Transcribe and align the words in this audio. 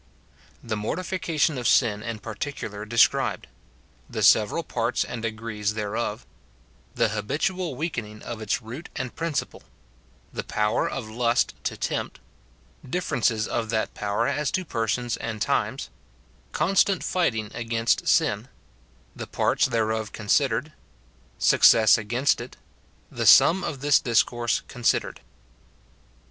The 0.63 0.75
mortification 0.75 1.59
of 1.59 1.67
sin 1.67 2.01
in 2.01 2.17
particular 2.17 2.85
described— 2.85 3.45
The 4.15 4.23
several 4.23 4.63
parts 4.63 5.03
and 5.05 5.21
degrees 5.21 5.75
thereof— 5.75 6.25
The 6.95 7.09
habitual 7.09 7.75
weakening 7.75 8.23
of 8.23 8.41
its 8.41 8.63
root 8.63 8.89
and 8.95 9.15
principle— 9.15 9.61
The 10.33 10.43
power 10.43 10.89
of 10.89 11.07
lust 11.07 11.53
to 11.65 11.77
tempt— 11.77 12.19
Diiferences 12.83 13.47
of 13.47 13.69
that 13.69 13.93
power 13.93 14.27
as 14.27 14.49
to 14.53 14.65
persons 14.65 15.17
and 15.17 15.39
times— 15.39 15.91
Constant 16.51 17.03
fighting 17.03 17.51
against 17.53 18.07
sin— 18.07 18.47
The 19.15 19.27
parts 19.27 19.67
thereof 19.67 20.13
considered— 20.13 20.73
Success 21.37 21.99
against 21.99 22.41
it— 22.41 22.57
The 23.11 23.27
sum 23.27 23.63
of 23.63 23.81
this 23.81 23.99
discourse 23.99 24.63
considered. 24.67 25.21